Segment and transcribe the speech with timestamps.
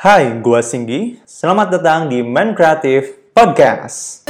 [0.00, 1.20] Hai, gua Singgi.
[1.28, 4.24] Selamat datang di Man Creative Podcast.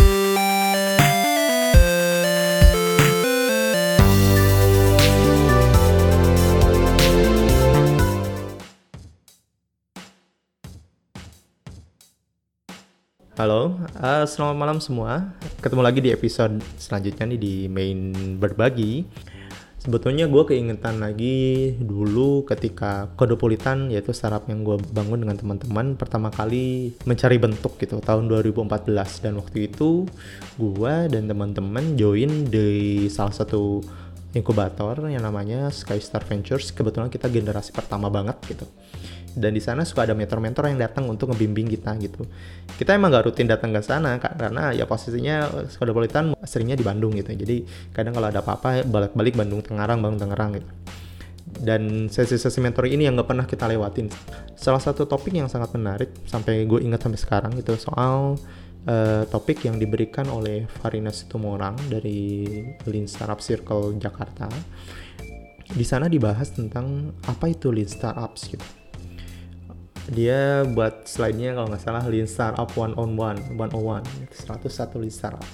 [13.38, 15.38] Halo, uh, selamat malam semua.
[15.62, 18.10] Ketemu lagi di episode selanjutnya nih di main
[18.42, 19.06] berbagi.
[19.80, 26.28] Sebetulnya gue keingetan lagi dulu ketika Kodopolitan yaitu startup yang gue bangun dengan teman-teman pertama
[26.28, 28.92] kali mencari bentuk gitu tahun 2014
[29.24, 30.04] dan waktu itu
[30.60, 33.80] gue dan teman-teman join di salah satu
[34.36, 36.76] inkubator yang namanya Skystar Ventures.
[36.76, 38.68] Kebetulan kita generasi pertama banget gitu
[39.36, 42.26] dan di sana suka ada mentor-mentor yang datang untuk ngebimbing kita gitu.
[42.74, 47.30] Kita emang gak rutin datang ke sana karena ya posisinya Skodopolitan seringnya di Bandung gitu.
[47.30, 47.62] Jadi
[47.94, 50.70] kadang kalau ada apa-apa balik-balik Bandung Tangerang, Bandung Tangerang gitu.
[51.50, 54.10] Dan sesi-sesi mentor ini yang gak pernah kita lewatin.
[54.58, 58.34] Salah satu topik yang sangat menarik sampai gue ingat sampai sekarang itu soal
[58.90, 62.50] uh, topik yang diberikan oleh Farina Situmorang dari
[62.88, 64.50] Lean Startup Circle Jakarta.
[65.70, 68.79] Di sana dibahas tentang apa itu Lean Startups gitu
[70.08, 74.96] dia buat slide-nya kalau nggak salah Lean Startup One on One, One on One, 101
[74.96, 75.44] Lean Startup.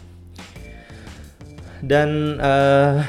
[1.82, 3.02] Dan uh,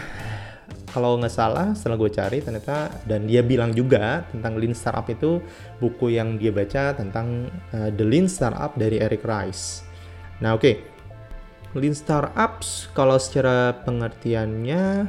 [0.92, 5.40] kalau nggak salah setelah gue cari ternyata dan dia bilang juga tentang Lean Startup itu
[5.78, 9.86] buku yang dia baca tentang uh, The Lean Startup dari Eric Rice.
[10.42, 10.76] Nah oke, okay.
[11.78, 15.06] Lean Startups kalau secara pengertiannya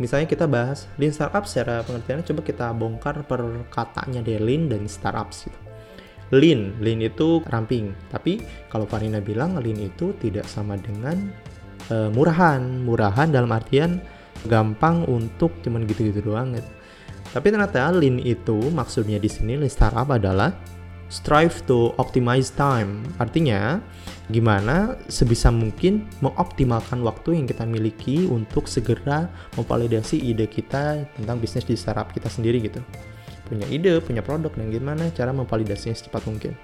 [0.00, 4.88] misalnya kita bahas lean startup secara pengertiannya coba kita bongkar per katanya deh lean dan
[4.88, 5.60] startups gitu.
[6.32, 7.92] Lean, lean itu ramping.
[8.08, 8.40] Tapi
[8.72, 11.28] kalau Farina bilang lean itu tidak sama dengan
[11.92, 12.64] uh, murahan.
[12.88, 14.00] Murahan dalam artian
[14.48, 16.70] gampang untuk cuman gitu-gitu doang gitu.
[17.36, 20.56] Tapi ternyata lean itu maksudnya di sini lean startup adalah
[21.12, 23.04] strive to optimize time.
[23.20, 23.84] Artinya,
[24.32, 29.28] gimana sebisa mungkin mengoptimalkan waktu yang kita miliki untuk segera
[29.60, 32.80] memvalidasi ide kita tentang bisnis di startup kita sendiri gitu.
[33.44, 36.56] Punya ide, punya produk, dan gimana cara memvalidasinya secepat mungkin.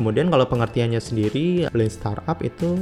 [0.00, 2.80] Kemudian kalau pengertiannya sendiri, lean startup itu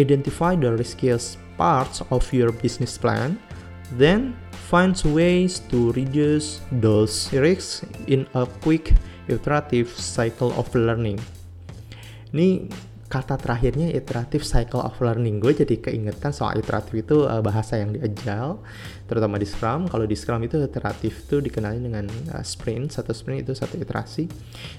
[0.00, 3.36] identify the riskiest parts of your business plan,
[4.00, 4.32] then
[4.72, 11.18] finds ways to reduce those risks in a quick iterative cycle of learning.
[12.34, 12.70] Ini
[13.06, 15.38] kata terakhirnya iterative cycle of learning.
[15.38, 18.58] Gue jadi keingetan soal iteratif itu uh, bahasa yang di Agile,
[19.06, 19.86] terutama di Scrum.
[19.86, 22.90] Kalau di Scrum itu iteratif itu dikenali dengan uh, sprint.
[22.90, 24.26] Satu sprint itu satu iterasi.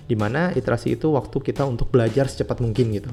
[0.06, 3.12] Di mana iterasi itu waktu kita untuk belajar secepat mungkin gitu.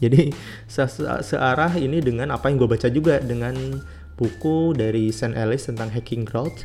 [0.00, 0.32] Jadi
[0.64, 0.88] se
[1.20, 3.52] searah ini dengan apa yang gue baca juga dengan
[4.16, 6.64] buku dari Sam Ellis tentang hacking growth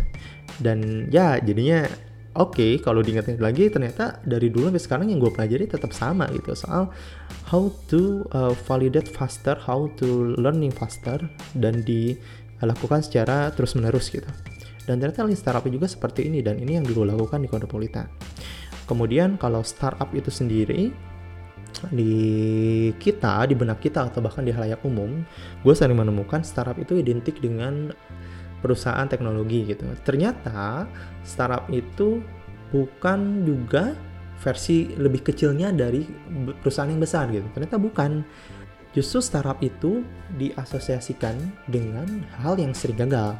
[0.59, 1.87] dan ya jadinya
[2.35, 6.27] oke okay, kalau diingetin lagi ternyata dari dulu sampai sekarang yang gue pelajari tetap sama
[6.35, 6.91] gitu soal
[7.49, 11.21] how to uh, validate faster, how to learning faster
[11.55, 14.27] dan dilakukan secara terus menerus gitu.
[14.85, 18.05] Dan ternyata lean startup juga seperti ini dan ini yang dulu lakukan di Cosmopolitan.
[18.85, 20.93] Kemudian kalau startup itu sendiri
[21.89, 22.13] di
[23.01, 25.25] kita, di benak kita atau bahkan di halayak umum,
[25.65, 27.91] gue sering menemukan startup itu identik dengan
[28.65, 29.85] perusahaan teknologi gitu.
[30.01, 30.89] Ternyata
[31.21, 32.25] startup itu
[32.73, 33.93] bukan juga
[34.41, 36.01] versi lebih kecilnya dari
[36.57, 37.45] perusahaan yang besar gitu.
[37.53, 38.25] Ternyata bukan.
[38.95, 40.07] Justru startup itu
[40.39, 41.35] diasosiasikan
[41.67, 42.07] dengan
[42.39, 43.35] hal yang sering gagal.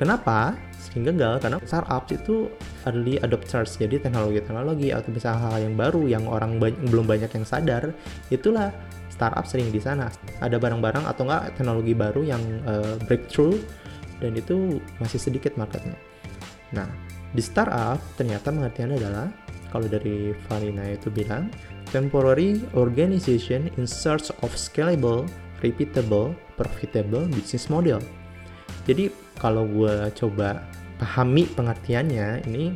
[0.00, 1.44] Kenapa sering gagal?
[1.44, 2.48] Karena startup itu
[2.88, 7.28] early adopters, jadi teknologi-teknologi atau misalnya hal, hal yang baru yang orang banyak, belum banyak
[7.28, 7.92] yang sadar,
[8.32, 8.72] itulah
[9.12, 10.08] startup sering di sana.
[10.40, 13.60] Ada barang-barang atau enggak teknologi baru yang uh, breakthrough
[14.18, 15.96] dan itu masih sedikit marketnya.
[16.74, 16.88] Nah,
[17.32, 19.28] di startup ternyata pengertiannya adalah
[19.68, 21.52] kalau dari Farina itu bilang
[21.92, 25.28] temporary organization in search of scalable,
[25.60, 28.00] repeatable, profitable business model.
[28.88, 30.64] Jadi kalau gue coba
[30.96, 32.72] pahami pengertiannya ini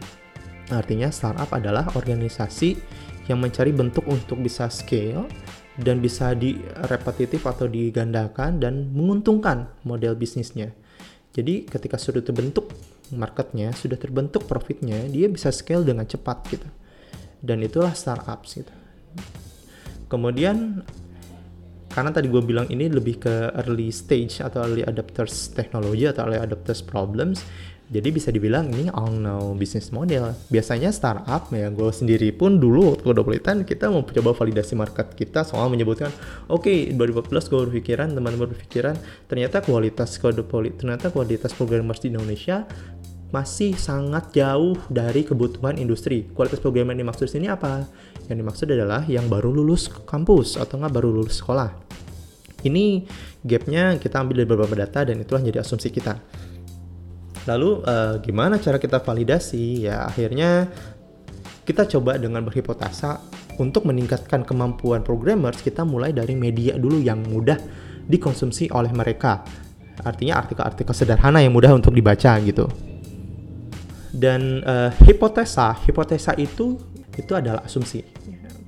[0.71, 2.79] artinya startup adalah organisasi
[3.27, 5.27] yang mencari bentuk untuk bisa scale
[5.81, 6.61] dan bisa di
[6.93, 10.69] repetitif atau digandakan dan menguntungkan model bisnisnya.
[11.33, 12.69] Jadi ketika sudah terbentuk
[13.13, 16.69] marketnya, sudah terbentuk profitnya, dia bisa scale dengan cepat gitu.
[17.41, 18.75] Dan itulah startups gitu.
[20.13, 20.85] Kemudian
[21.93, 26.41] karena tadi gue bilang ini lebih ke early stage atau early adopters teknologi atau early
[26.41, 27.45] adopters problems,
[27.93, 30.33] jadi bisa dibilang ini all now business model.
[30.49, 35.45] Biasanya startup ya gue sendiri pun dulu waktu Kodopolitan kita mau coba validasi market kita
[35.45, 36.09] soal menyebutkan
[36.49, 38.97] oke okay, 2014 gue berpikiran teman-teman berpikiran
[39.29, 42.65] ternyata kualitas Kodopolit ternyata kualitas programmers di Indonesia
[43.33, 46.29] masih sangat jauh dari kebutuhan industri.
[46.37, 47.89] Kualitas program yang dimaksud sini apa?
[48.33, 51.69] Yang dimaksud adalah yang baru lulus kampus atau nggak baru lulus sekolah.
[52.65, 53.05] Ini
[53.45, 56.17] gapnya kita ambil dari beberapa data dan itulah jadi asumsi kita.
[57.45, 59.85] Lalu uh, gimana cara kita validasi?
[59.85, 60.73] Ya akhirnya
[61.69, 63.21] kita coba dengan berhipotesa
[63.61, 67.61] untuk meningkatkan kemampuan programmers kita mulai dari media dulu yang mudah
[68.09, 69.45] dikonsumsi oleh mereka.
[70.01, 72.65] Artinya artikel-artikel sederhana yang mudah untuk dibaca gitu
[74.13, 76.77] dan uh, hipotesa hipotesa itu
[77.17, 78.05] itu adalah asumsi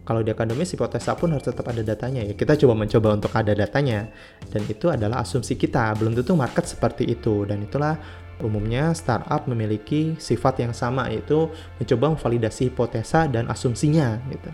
[0.05, 2.37] kalau di akademis hipotesa pun harus tetap ada datanya ya.
[2.37, 4.13] Kita coba mencoba untuk ada datanya.
[4.53, 5.97] Dan itu adalah asumsi kita.
[5.97, 7.49] Belum tentu market seperti itu.
[7.49, 7.97] Dan itulah
[8.45, 11.49] umumnya startup memiliki sifat yang sama yaitu
[11.81, 14.53] mencoba memvalidasi hipotesa dan asumsinya gitu.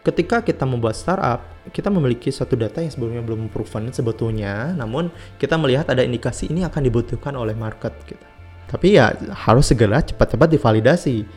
[0.00, 1.44] Ketika kita membuat startup,
[1.76, 6.64] kita memiliki suatu data yang sebelumnya belum proven sebetulnya, namun kita melihat ada indikasi ini
[6.64, 8.24] akan dibutuhkan oleh market gitu.
[8.64, 9.12] Tapi ya
[9.44, 11.28] harus segera cepat-cepat divalidasi.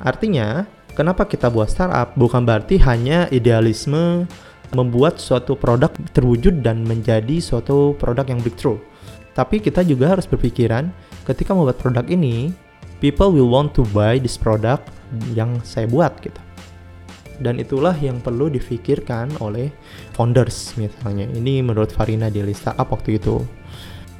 [0.00, 0.64] Artinya,
[0.98, 4.26] kenapa kita buat startup bukan berarti hanya idealisme
[4.74, 8.82] membuat suatu produk terwujud dan menjadi suatu produk yang breakthrough.
[9.32, 10.90] Tapi kita juga harus berpikiran
[11.22, 12.50] ketika membuat produk ini,
[12.98, 14.90] people will want to buy this product
[15.38, 16.42] yang saya buat gitu.
[17.38, 19.70] Dan itulah yang perlu difikirkan oleh
[20.18, 21.30] founders misalnya.
[21.30, 23.38] Ini menurut Farina di Lean Startup waktu itu.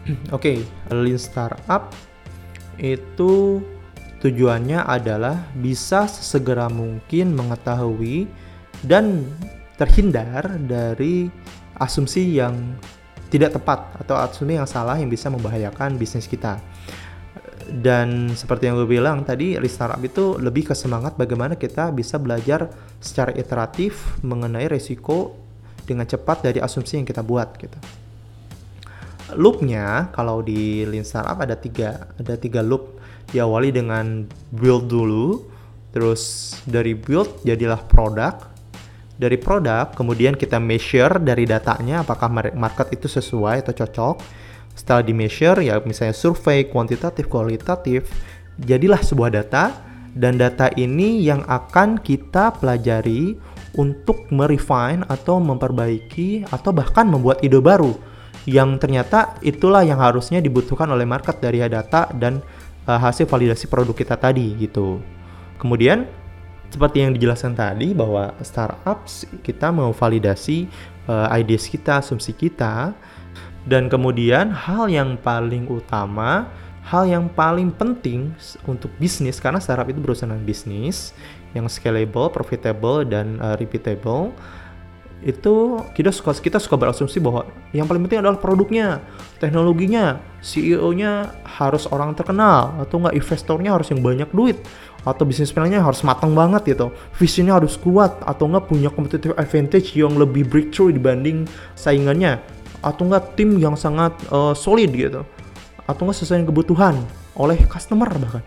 [0.31, 1.91] Oke, okay, Lean Startup
[2.79, 3.59] itu
[4.19, 8.26] tujuannya adalah bisa sesegera mungkin mengetahui
[8.82, 9.26] dan
[9.79, 11.31] terhindar dari
[11.79, 12.75] asumsi yang
[13.31, 16.59] tidak tepat atau asumsi yang salah yang bisa membahayakan bisnis kita.
[17.69, 22.73] Dan seperti yang gue bilang tadi, Startup itu lebih ke semangat bagaimana kita bisa belajar
[22.97, 25.37] secara iteratif mengenai resiko
[25.85, 27.76] dengan cepat dari asumsi yang kita buat gitu
[29.37, 32.98] loopnya kalau di Lean Startup ada tiga ada tiga loop
[33.33, 35.45] diawali dengan build dulu
[35.93, 38.37] terus dari build jadilah produk.
[39.19, 44.17] Dari produk kemudian kita measure dari datanya apakah market itu sesuai atau cocok.
[44.79, 48.07] Setelah di measure ya misalnya survei kuantitatif kualitatif
[48.63, 49.65] jadilah sebuah data.
[50.19, 53.39] Dan data ini yang akan kita pelajari
[53.79, 57.95] untuk merefine atau memperbaiki atau bahkan membuat ide baru.
[58.49, 62.43] Yang ternyata itulah yang harusnya dibutuhkan oleh market dari data dan
[62.88, 65.05] uh, hasil validasi produk kita tadi gitu.
[65.61, 66.08] Kemudian
[66.73, 70.69] seperti yang dijelaskan tadi bahwa startups kita mau validasi
[71.05, 72.96] uh, ideas kita, asumsi kita
[73.69, 76.49] dan kemudian hal yang paling utama,
[76.88, 78.32] hal yang paling penting
[78.64, 81.12] untuk bisnis karena startup itu berusaha dengan bisnis
[81.52, 84.32] yang scalable, profitable dan uh, repeatable
[85.19, 89.03] itu kita suka kita suka berasumsi bahwa yang paling penting adalah produknya,
[89.43, 94.62] teknologinya, CEO-nya harus orang terkenal atau enggak investornya harus yang banyak duit
[95.03, 99.99] atau bisnis plannya harus matang banget gitu, visinya harus kuat atau enggak punya competitive advantage
[99.99, 102.38] yang lebih breakthrough dibanding saingannya
[102.79, 105.26] atau enggak tim yang sangat uh, solid gitu
[105.82, 106.94] atau enggak sesuai kebutuhan
[107.35, 108.44] oleh customer bahkan.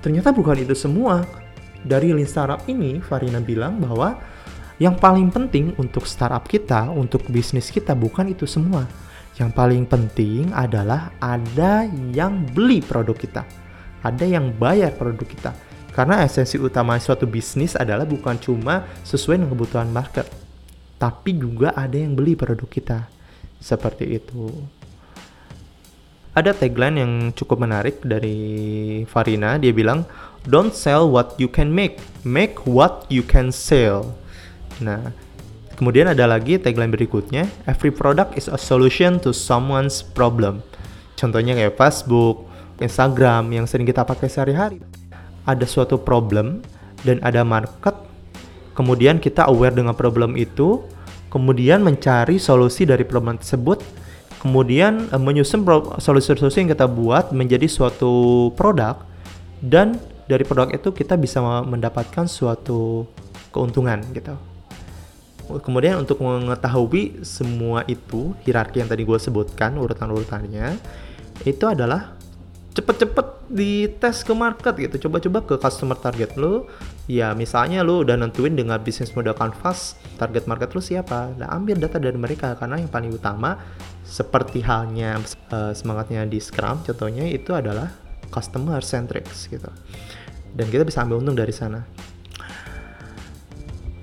[0.00, 1.24] Ternyata bukan itu semua.
[1.78, 4.18] Dari Lean Startup ini, Farina bilang bahwa
[4.78, 8.86] yang paling penting untuk startup kita, untuk bisnis kita bukan itu semua.
[9.34, 13.42] Yang paling penting adalah ada yang beli produk kita.
[14.06, 15.50] Ada yang bayar produk kita.
[15.90, 20.30] Karena esensi utama suatu bisnis adalah bukan cuma sesuai dengan kebutuhan market,
[20.94, 23.10] tapi juga ada yang beli produk kita.
[23.58, 24.46] Seperti itu.
[26.38, 30.06] Ada tagline yang cukup menarik dari Farina, dia bilang,
[30.46, 34.14] "Don't sell what you can make, make what you can sell."
[34.78, 35.10] Nah,
[35.74, 40.62] kemudian ada lagi tagline berikutnya, every product is a solution to someone's problem.
[41.18, 42.46] Contohnya kayak Facebook,
[42.78, 44.78] Instagram yang sering kita pakai sehari-hari.
[45.46, 46.62] Ada suatu problem
[47.02, 47.94] dan ada market,
[48.78, 50.82] kemudian kita aware dengan problem itu,
[51.34, 53.82] kemudian mencari solusi dari problem tersebut,
[54.38, 55.66] kemudian uh, menyusun
[55.98, 59.02] solusi-solusi yang kita buat menjadi suatu produk
[59.58, 59.98] dan
[60.30, 63.08] dari produk itu kita bisa mendapatkan suatu
[63.50, 64.38] keuntungan gitu.
[65.48, 70.76] Kemudian untuk mengetahui semua itu, hierarki yang tadi gue sebutkan, urutan-urutannya,
[71.48, 72.14] itu adalah
[72.76, 75.08] cepet-cepet dites ke market gitu.
[75.08, 76.68] Coba-coba ke customer target lo.
[77.08, 81.32] Ya misalnya lo udah nentuin dengan bisnis model canvas, target market lo siapa.
[81.34, 83.56] Nah ambil data dari mereka, karena yang paling utama,
[84.04, 85.18] seperti halnya
[85.50, 87.88] uh, semangatnya di Scrum, contohnya itu adalah
[88.28, 89.72] customer centric gitu.
[90.52, 91.82] Dan kita bisa ambil untung dari sana.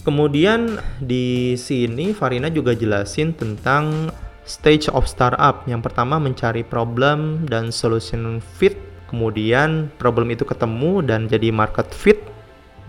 [0.06, 4.14] Kemudian di sini Farina juga jelasin tentang
[4.46, 5.66] stage of startup.
[5.66, 8.78] Yang pertama mencari problem dan solution fit.
[9.06, 12.20] kemudian problem itu ketemu dan jadi market fit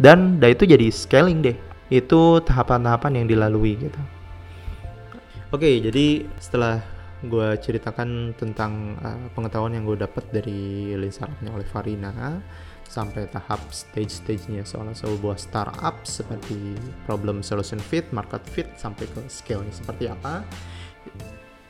[0.01, 1.57] dan dari itu jadi scaling deh
[1.93, 4.01] itu tahapan-tahapan yang dilalui gitu
[5.53, 6.83] oke jadi setelah
[7.25, 12.13] gue ceritakan tentang uh, pengetahuan yang gue dapat dari lean startupnya oleh Farina
[12.87, 19.75] sampai tahap stage-stage-nya soal sebuah startup seperti problem solution fit, market fit sampai ke scale-nya
[19.75, 20.47] seperti apa.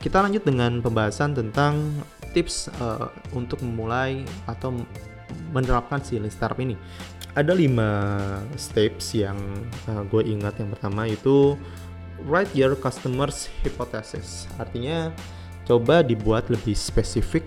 [0.00, 2.04] Kita lanjut dengan pembahasan tentang
[2.36, 4.70] tips uh, untuk memulai atau
[5.50, 6.76] menerapkan si lean startup ini.
[7.36, 7.90] Ada lima
[8.56, 9.36] steps yang
[9.90, 10.56] uh, gue ingat.
[10.60, 11.56] Yang pertama itu
[12.24, 14.48] write your customers hypothesis.
[14.56, 15.12] Artinya
[15.66, 17.44] coba dibuat lebih spesifik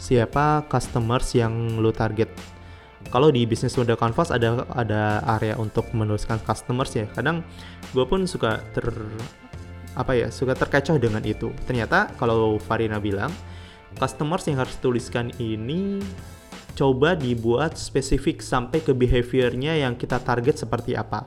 [0.00, 2.30] siapa customers yang lo target.
[3.08, 7.08] Kalau di bisnis model canvas ada ada area untuk menuliskan customers ya.
[7.08, 7.40] Kadang
[7.96, 8.92] gue pun suka ter
[9.96, 11.50] apa ya suka terkecoh dengan itu.
[11.64, 13.32] Ternyata kalau Farina bilang
[13.96, 15.98] customers yang harus tuliskan ini
[16.78, 21.26] coba dibuat spesifik sampai ke behaviornya yang kita target seperti apa.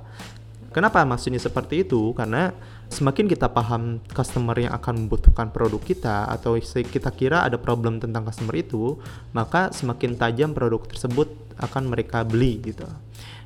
[0.73, 2.17] Kenapa maksudnya seperti itu?
[2.17, 2.49] Karena
[2.89, 8.25] semakin kita paham customer yang akan membutuhkan produk kita atau kita kira ada problem tentang
[8.25, 8.97] customer itu,
[9.37, 12.87] maka semakin tajam produk tersebut akan mereka beli gitu.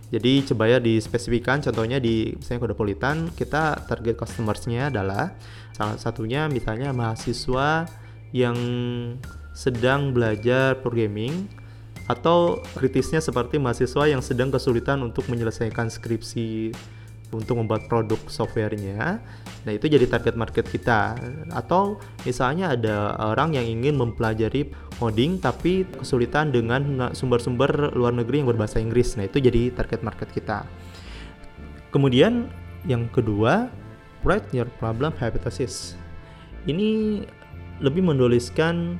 [0.07, 5.35] Jadi coba ya dispesifikan contohnya di misalnya Kodopolitan kita target customersnya adalah
[5.75, 7.91] salah satunya misalnya mahasiswa
[8.31, 8.55] yang
[9.51, 11.51] sedang belajar programming
[12.07, 16.71] atau kritisnya seperti mahasiswa yang sedang kesulitan untuk menyelesaikan skripsi
[17.35, 19.19] untuk membuat produk softwarenya.
[19.67, 21.19] Nah, itu jadi target market kita.
[21.51, 28.49] Atau misalnya ada orang yang ingin mempelajari coding tapi kesulitan dengan sumber-sumber luar negeri yang
[28.49, 29.19] berbahasa Inggris.
[29.19, 30.63] Nah, itu jadi target market kita.
[31.91, 32.47] Kemudian
[32.87, 33.67] yang kedua,
[34.23, 35.99] write your problem hypothesis.
[36.67, 37.23] Ini
[37.83, 38.99] lebih menuliskan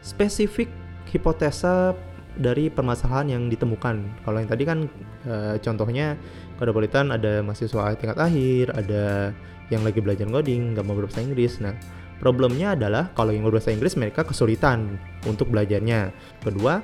[0.00, 0.70] spesifik
[1.10, 1.92] hipotesa
[2.38, 4.22] dari permasalahan yang ditemukan.
[4.22, 4.86] Kalau yang tadi kan
[5.26, 6.14] e, contohnya
[6.58, 9.34] Kodopolitan ada mahasiswa tingkat akhir, ada
[9.68, 11.60] yang lagi belajar coding, nggak mau berbahasa Inggris.
[11.60, 11.74] Nah,
[12.22, 16.14] problemnya adalah kalau yang berbahasa Inggris mereka kesulitan untuk belajarnya.
[16.42, 16.82] Kedua,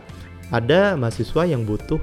[0.52, 1.99] ada mahasiswa yang butuh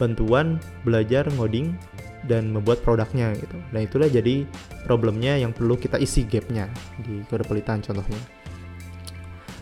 [0.00, 1.76] bantuan belajar ngoding
[2.24, 3.56] dan membuat produknya gitu.
[3.72, 4.44] Nah itulah jadi
[4.84, 6.68] problemnya yang perlu kita isi gapnya
[7.00, 8.39] di Kodopolitan contohnya.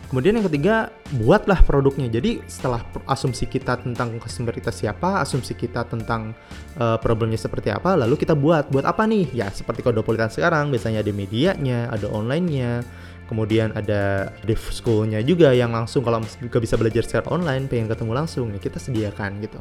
[0.09, 0.89] Kemudian yang ketiga,
[1.21, 2.09] buatlah produknya.
[2.09, 6.33] Jadi setelah asumsi kita tentang customer kita siapa, asumsi kita tentang
[6.81, 8.73] uh, problemnya seperti apa, lalu kita buat.
[8.73, 9.29] Buat apa nih?
[9.37, 12.89] Ya seperti Kodopolitan sekarang, biasanya ada medianya, ada online-nya,
[13.29, 18.13] kemudian ada dev school-nya juga yang langsung kalau juga bisa belajar secara online, pengen ketemu
[18.17, 19.61] langsung, ya kita sediakan gitu.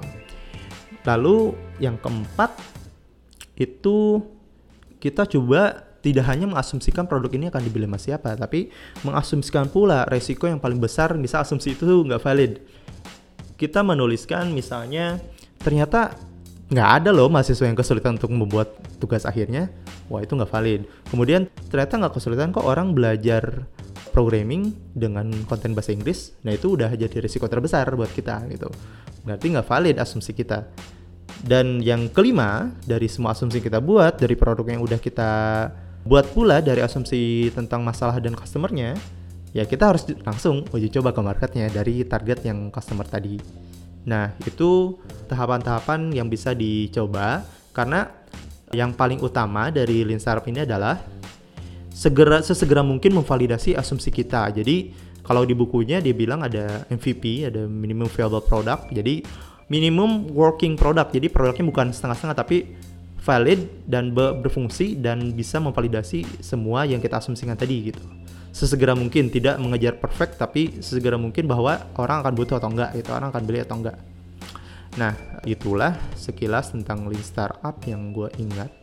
[1.04, 2.56] Lalu yang keempat
[3.60, 4.24] itu
[5.04, 8.72] kita coba tidak hanya mengasumsikan produk ini akan dibeli sama siapa, tapi
[9.04, 12.64] mengasumsikan pula resiko yang paling besar bisa asumsi itu nggak valid.
[13.60, 15.20] Kita menuliskan misalnya
[15.60, 16.16] ternyata
[16.68, 19.72] nggak ada loh mahasiswa yang kesulitan untuk membuat tugas akhirnya,
[20.12, 20.88] wah itu nggak valid.
[21.08, 23.68] Kemudian ternyata nggak kesulitan kok orang belajar
[24.12, 28.68] programming dengan konten bahasa Inggris, nah itu udah jadi risiko terbesar buat kita gitu.
[29.24, 30.66] Berarti nggak valid asumsi kita.
[31.38, 35.32] Dan yang kelima dari semua asumsi kita buat dari produk yang udah kita
[36.08, 38.96] Buat pula dari asumsi tentang masalah dan customernya,
[39.52, 43.36] ya kita harus langsung uji coba ke marketnya dari target yang customer tadi.
[44.08, 44.96] Nah, itu
[45.28, 47.44] tahapan-tahapan yang bisa dicoba
[47.76, 48.08] karena
[48.72, 51.04] yang paling utama dari Lean Startup ini adalah
[51.92, 54.48] segera sesegera mungkin memvalidasi asumsi kita.
[54.56, 54.96] Jadi
[55.28, 58.96] kalau di bukunya dia bilang ada MVP, ada minimum viable product.
[58.96, 59.28] Jadi
[59.68, 61.12] minimum working product.
[61.12, 62.58] Jadi produknya bukan setengah-setengah tapi
[63.22, 68.04] valid dan berfungsi dan bisa memvalidasi semua yang kita asumsikan tadi gitu.
[68.56, 73.10] Sesegera mungkin tidak mengejar perfect tapi sesegera mungkin bahwa orang akan butuh atau enggak itu
[73.14, 73.98] orang akan beli atau enggak.
[74.98, 75.14] Nah,
[75.46, 78.74] itulah sekilas tentang lean startup yang gue ingat.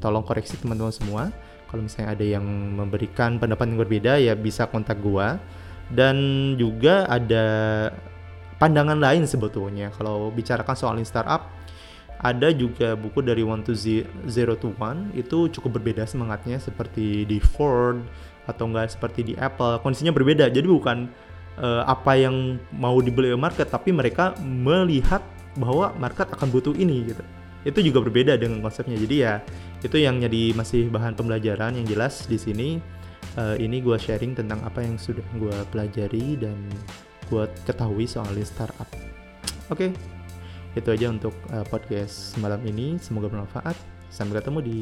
[0.00, 1.22] Tolong koreksi teman-teman semua.
[1.68, 2.42] Kalau misalnya ada yang
[2.74, 5.36] memberikan pendapat yang berbeda ya bisa kontak gue.
[5.92, 6.16] Dan
[6.56, 7.44] juga ada
[8.56, 11.59] pandangan lain sebetulnya kalau bicarakan soal lean startup
[12.20, 13.72] ada juga buku dari One to
[14.28, 15.08] Zero to One.
[15.16, 18.04] Itu cukup berbeda semangatnya seperti di Ford
[18.44, 19.80] atau enggak seperti di Apple.
[19.80, 20.52] Kondisinya berbeda.
[20.52, 21.08] Jadi bukan
[21.56, 25.24] uh, apa yang mau dibeli market tapi mereka melihat
[25.56, 27.24] bahwa market akan butuh ini gitu.
[27.64, 29.00] Itu juga berbeda dengan konsepnya.
[29.00, 29.40] Jadi ya
[29.80, 32.68] itu yang jadi masih bahan pembelajaran yang jelas di sini.
[33.38, 36.56] Uh, ini gue sharing tentang apa yang sudah gue pelajari dan
[37.32, 38.90] gue ketahui soal startup.
[39.70, 39.88] Oke.
[39.88, 40.19] okay,
[40.78, 42.98] itu aja untuk uh, podcast malam ini.
[43.00, 43.74] Semoga bermanfaat.
[44.10, 44.78] Sampai ketemu di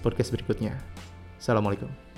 [0.00, 0.76] podcast berikutnya.
[1.40, 2.13] Assalamualaikum